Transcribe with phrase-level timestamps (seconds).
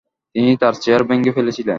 [0.35, 1.69] তিনি তার চেয়ার ভেঙ্গে ফেলেছিলেন।